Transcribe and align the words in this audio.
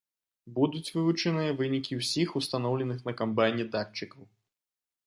Будуць 0.55 0.93
вывучаныя 0.95 1.51
вынікі 1.59 1.99
ўсіх 2.01 2.35
устаноўленых 2.41 2.99
на 3.11 3.17
камбайне 3.21 3.71
датчыкаў. 3.79 4.23